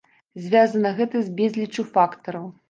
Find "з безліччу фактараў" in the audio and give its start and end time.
1.27-2.51